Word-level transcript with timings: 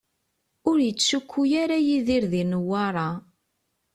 Ur 0.69 0.77
yettcukku 0.85 1.41
ara 1.61 1.77
Yidir 1.87 2.23
di 2.31 2.43
Newwara. 2.51 3.09